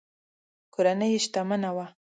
[0.73, 1.85] کورنۍ یې شتمنه وه.